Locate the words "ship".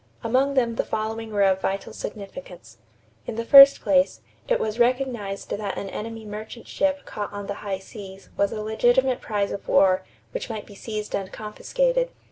6.67-7.05